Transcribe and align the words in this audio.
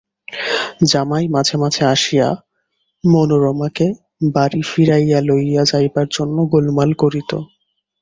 জামাই 0.85 1.25
মাঝে 1.27 1.55
মাঝে 1.57 1.83
আসিয়া 1.85 2.27
মনোরমাকে 3.03 3.87
বাড়ি 4.33 4.61
ফিরাইয়া 4.61 5.19
লইয়া 5.21 5.63
যাইবার 5.63 6.07
জন্য 6.11 6.37
গোলমাল 6.51 6.89
করিত। 6.93 7.31